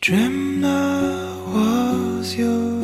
[0.00, 2.81] dreamt I was your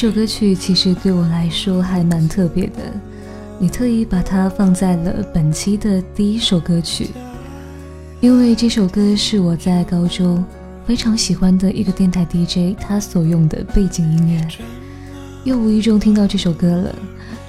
[0.00, 2.92] 这首歌曲其实对我来说还蛮特别的，
[3.58, 7.08] 也特意把它放在了本期的第一首歌曲，
[8.20, 10.44] 因为这首歌是我在高中
[10.86, 14.48] 非常喜欢的一个电台 DJ 他所用的背景音乐，
[15.42, 16.94] 又无意中听到这首歌了，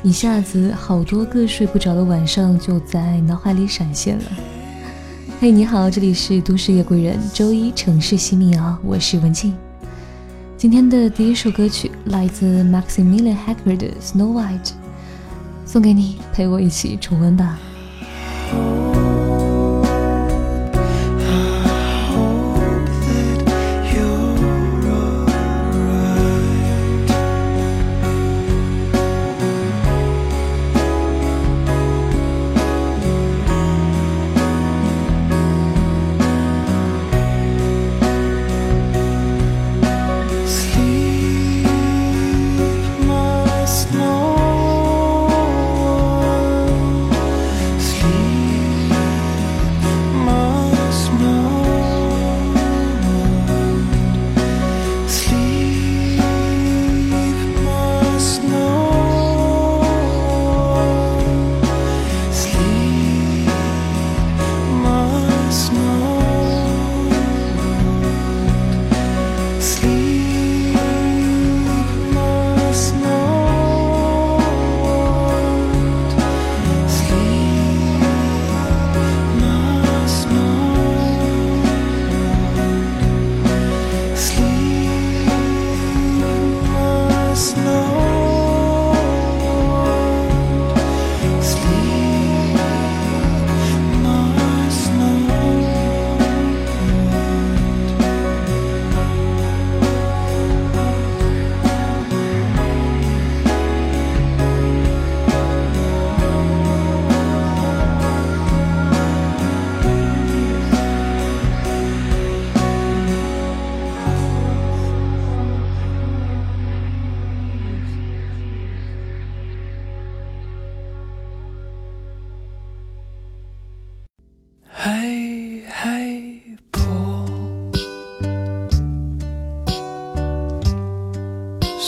[0.01, 4.23] 一下子好多个睡不着的晚上就在脑海里闪现了。
[5.39, 9.53] 嘿，你好，这里是都市夜归人，周一城市新民谣，我是文静。
[10.59, 14.65] 今天的第一首歌曲来自 Maximilian Hacker 的《Snow White》，
[15.65, 17.57] 送给你，陪我一起重温吧。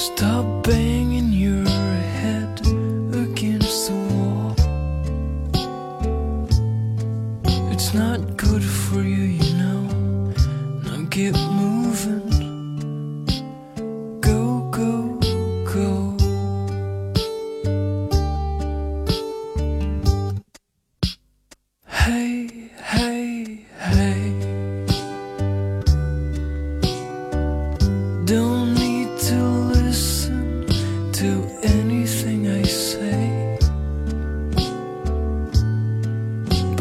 [0.02, 1.21] Stop banging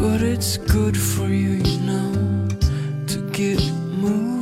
[0.01, 2.47] But it's good for you, you know,
[3.05, 3.61] to get
[4.01, 4.40] moving.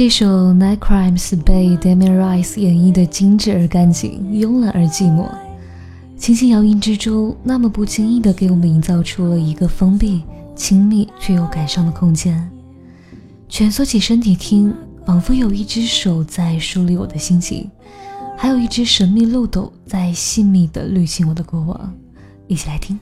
[0.00, 0.26] 这首
[0.56, 5.28] 《Night Crimes》被 Damien Rice 演绎的精致而干净，慵懒而寂寞。
[6.16, 10.22] 轻轻摇音之中，那么不经意地给我们营造出了一个封闭、
[10.56, 12.50] 亲密却又感伤的空间。
[13.46, 14.74] 蜷缩起身体听，
[15.04, 17.70] 仿佛有一只手在梳理我的心情，
[18.38, 21.92] 还有一只神秘漏斗在细密地滤清我的过往。
[22.48, 22.98] 一起来听。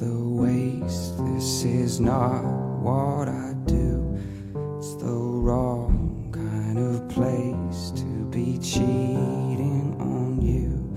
[0.00, 1.16] the waste.
[1.16, 2.42] This is not
[2.82, 3.85] what I do.
[5.46, 10.92] Wrong kind of place to be cheating on you.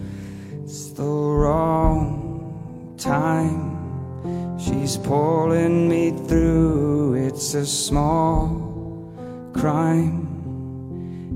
[0.63, 4.57] It's the wrong time.
[4.57, 7.13] She's pulling me through.
[7.27, 9.13] It's a small
[9.53, 10.25] crime.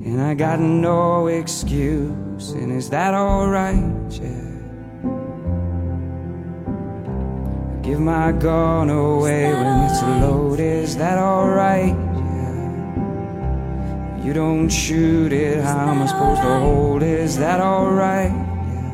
[0.03, 2.49] And I got no excuse.
[2.53, 4.09] And is that alright?
[4.09, 4.41] Yeah.
[7.83, 10.83] Give my gun away when it's loaded.
[10.83, 12.12] Is that alright?
[14.23, 15.61] You don't shoot it.
[15.61, 18.31] How am I supposed to hold Is that alright?
[18.31, 18.91] Yeah.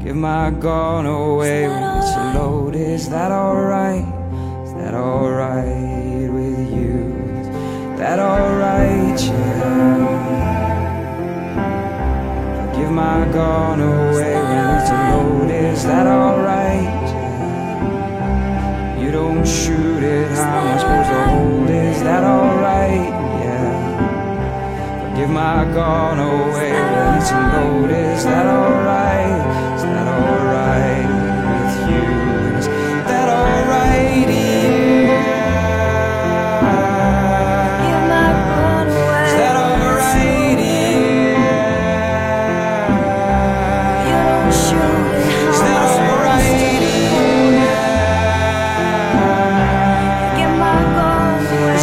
[0.00, 2.80] Give my gun away when it's loaded.
[2.80, 4.04] Is that alright?
[4.64, 7.12] Is that alright with you?
[7.40, 7.48] Is
[7.98, 9.20] that alright?
[9.20, 9.96] Yeah.
[12.76, 15.64] Give my gun away when it's loaded.
[15.64, 15.67] Is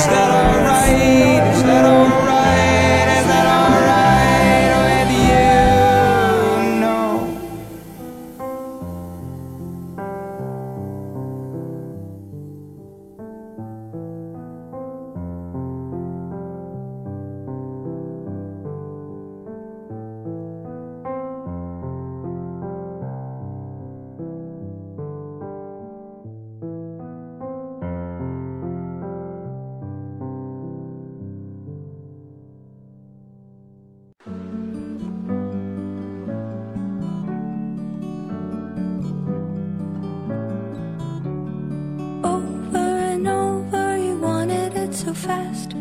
[0.04, 0.35] that
[45.16, 45.74] fast.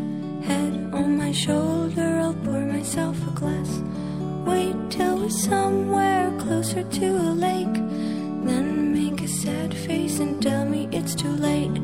[0.43, 3.81] Head on my shoulder, I'll pour myself a glass.
[4.45, 7.73] Wait till we're somewhere closer to a lake.
[8.45, 11.74] Then make a sad face and tell me it's too late.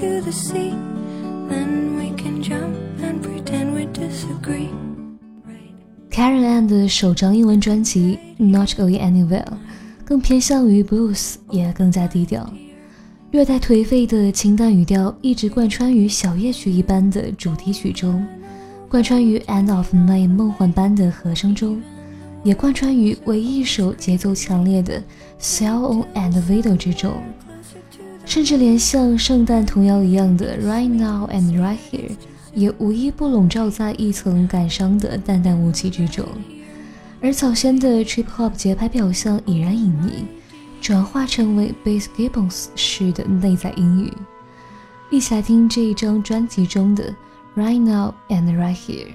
[0.00, 0.72] To the sea.
[1.48, 4.70] Then we can jump and pretend we disagree.
[5.44, 5.74] Right.
[6.10, 9.44] Karen Ann 的首张英文专辑《Not Going Anywhere》
[10.04, 12.50] 更偏向于 blues，也更加低调，
[13.30, 18.26] 略带颓废的清淡语调一直贯穿于小夜曲一般的主题曲中，
[18.88, 21.80] 贯穿于《End of Night》梦幻般的和声中，
[22.42, 24.98] 也贯穿于唯一一首节奏强烈的
[25.38, 27.22] 《Cell on and Video》之中，
[28.30, 32.10] 甚至连像圣诞童谣一样的《Right Now and Right Here》。
[32.54, 36.24] 也无一不笼罩在一层感伤的淡淡雾气之中，
[37.20, 40.24] 而早先的 trip hop 节拍表象已然隐匿，
[40.80, 44.12] 转化成为 bass gibbons 式的内在音语。
[45.10, 47.12] 一起来听这一张专辑中的
[47.56, 49.08] Right Now and Right Here。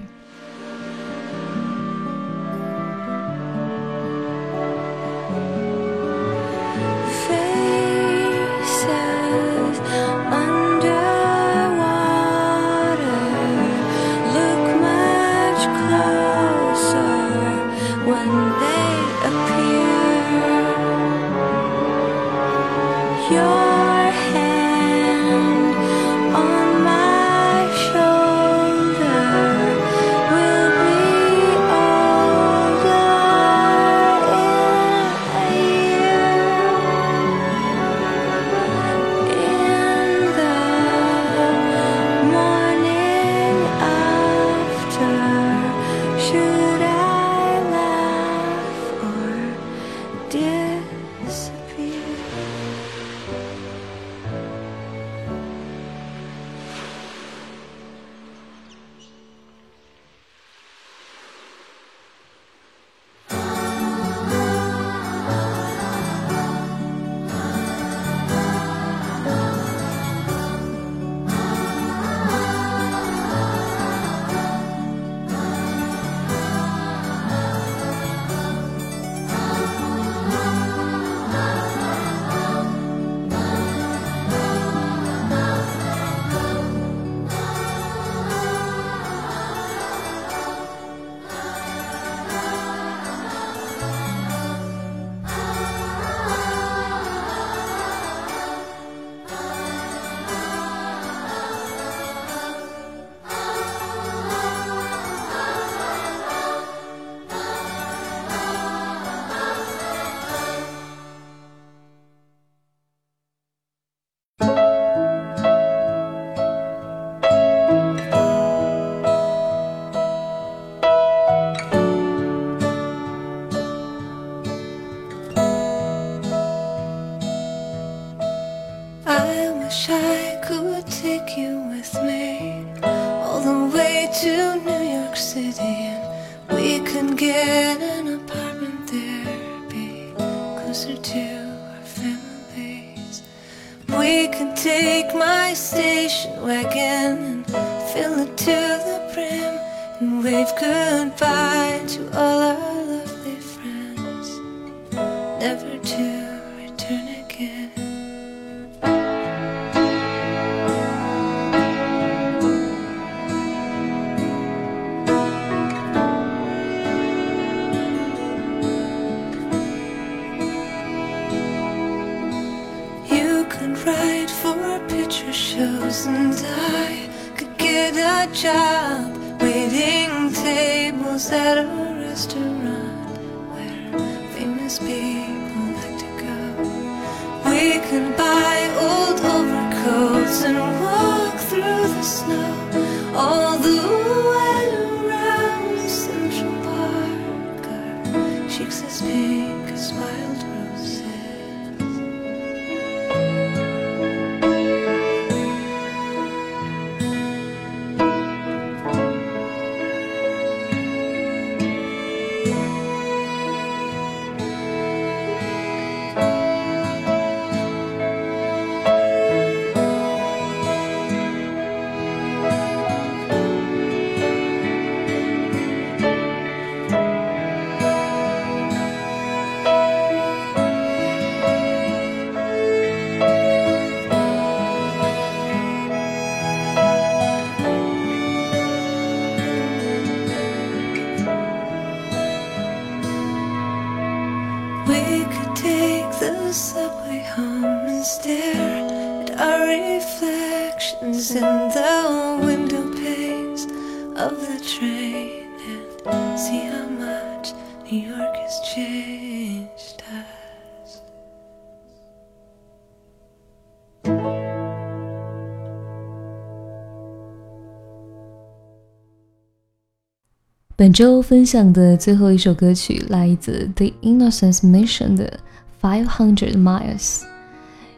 [270.78, 275.40] 本周分享的最后一首歌曲来自 The Innocence Mission 的
[275.82, 277.20] 《Five Hundred Miles》。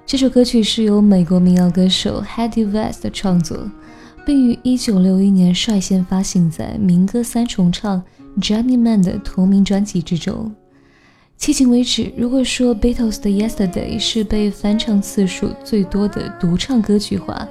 [0.06, 3.68] 这首歌曲是由美国民谣歌手 Hedy West 创作，
[4.25, 8.00] 并于1961年率先发行在民歌三重唱
[8.40, 10.54] Johnny Man 的同名专辑之中。
[11.37, 17.49] 迄今为止，如果说 Beatles 的 Yesterday 是被翻唱次数最多的独唱歌曲话，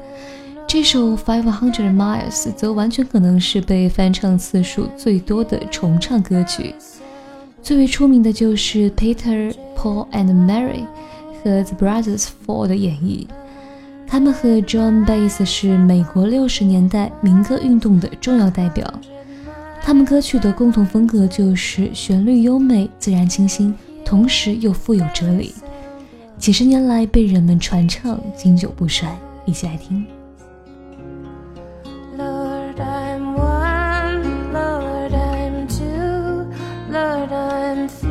[0.67, 6.75] 这首 Five Hundred Miles 则完全可能是被翻唱次数最多的重唱歌曲。
[7.62, 10.86] 最为出名的就是 Peter, Paul and Mary
[11.41, 13.25] 和 The Brothers Four 的演绎。
[14.05, 18.93] 他们和 John Bass 是美国六十年代民歌运动的重要代表。
[19.81, 25.56] 他们歌曲的共同风格就是旋律优美、自然清新，同时又富有哲理。
[26.38, 29.17] 几十年来被人们传唱，经久不衰。
[29.45, 30.06] 一起来听。
[37.67, 38.07] and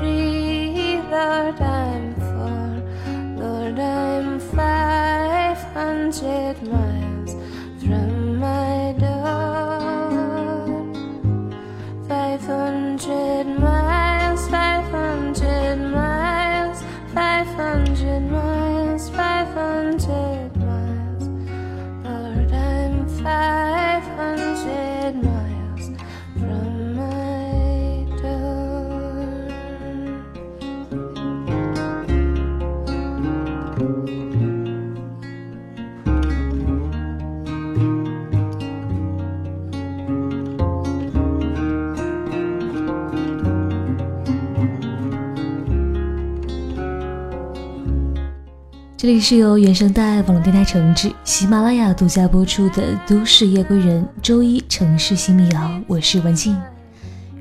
[49.06, 56.60] 这里是由原声带网络电台承制、喜马拉雅独家播出的《都市夜归人》周一城市新民谣，我是文静。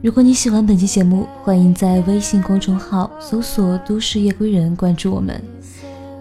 [0.03, 5.41] 如果你喜欢本期节目，欢迎在微信公众号搜索“都市夜归人”关注我们。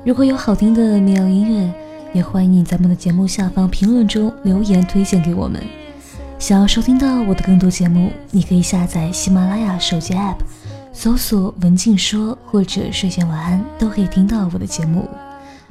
[0.03, 1.71] 如果有好听的民谣音乐，
[2.15, 5.63] 也欢迎你在我们的节目下方评论中留言推荐给我们。
[6.39, 10.39] 想要收听到我的更多节目，你可以下载喜马拉雅手机 App，
[10.95, 15.07] 搜索“文静说”或者“睡前晚安”，都可以听到我的节目。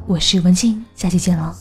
[0.05, 1.55] 我是文静，下期见了。